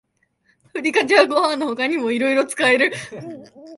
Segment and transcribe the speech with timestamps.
[0.73, 2.91] ふりかけはご飯の他にもいろいろ使える